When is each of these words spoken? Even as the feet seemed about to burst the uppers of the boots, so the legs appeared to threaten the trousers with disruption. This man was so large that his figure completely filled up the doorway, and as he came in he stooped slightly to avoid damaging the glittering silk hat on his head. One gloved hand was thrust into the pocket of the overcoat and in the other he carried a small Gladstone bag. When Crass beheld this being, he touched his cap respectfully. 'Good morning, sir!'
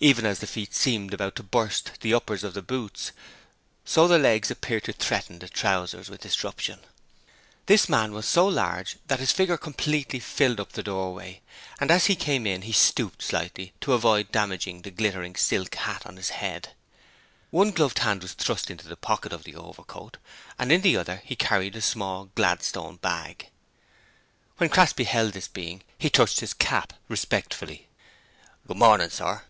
Even 0.00 0.26
as 0.26 0.40
the 0.40 0.46
feet 0.46 0.74
seemed 0.74 1.14
about 1.14 1.34
to 1.36 1.42
burst 1.42 1.92
the 2.02 2.12
uppers 2.12 2.44
of 2.44 2.52
the 2.52 2.60
boots, 2.60 3.10
so 3.86 4.06
the 4.06 4.18
legs 4.18 4.50
appeared 4.50 4.84
to 4.84 4.92
threaten 4.92 5.38
the 5.38 5.48
trousers 5.48 6.10
with 6.10 6.20
disruption. 6.20 6.80
This 7.64 7.88
man 7.88 8.12
was 8.12 8.26
so 8.28 8.46
large 8.46 8.98
that 9.06 9.18
his 9.18 9.32
figure 9.32 9.56
completely 9.56 10.20
filled 10.20 10.60
up 10.60 10.72
the 10.72 10.82
doorway, 10.82 11.40
and 11.80 11.90
as 11.90 12.04
he 12.04 12.16
came 12.16 12.46
in 12.46 12.60
he 12.68 12.70
stooped 12.72 13.22
slightly 13.22 13.72
to 13.80 13.94
avoid 13.94 14.30
damaging 14.30 14.82
the 14.82 14.90
glittering 14.90 15.36
silk 15.36 15.74
hat 15.74 16.04
on 16.04 16.18
his 16.18 16.28
head. 16.36 16.74
One 17.50 17.70
gloved 17.70 18.00
hand 18.00 18.20
was 18.20 18.34
thrust 18.34 18.68
into 18.70 18.86
the 18.86 18.96
pocket 18.96 19.32
of 19.32 19.44
the 19.44 19.56
overcoat 19.56 20.18
and 20.58 20.70
in 20.70 20.82
the 20.82 20.98
other 20.98 21.22
he 21.24 21.34
carried 21.34 21.76
a 21.76 21.80
small 21.80 22.26
Gladstone 22.34 22.96
bag. 22.96 23.48
When 24.58 24.68
Crass 24.68 24.92
beheld 24.92 25.32
this 25.32 25.48
being, 25.48 25.82
he 25.96 26.10
touched 26.10 26.40
his 26.40 26.52
cap 26.52 26.92
respectfully. 27.08 27.88
'Good 28.68 28.76
morning, 28.76 29.08
sir!' 29.08 29.44